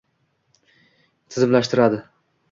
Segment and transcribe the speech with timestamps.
[1.35, 2.01] tizimlashtiradi.